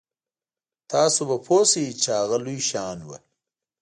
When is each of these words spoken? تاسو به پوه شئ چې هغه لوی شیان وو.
تاسو 0.91 1.21
به 1.29 1.37
پوه 1.45 1.63
شئ 1.71 1.85
چې 2.01 2.09
هغه 2.19 2.37
لوی 2.43 2.59
شیان 2.67 2.99
وو. 3.03 3.17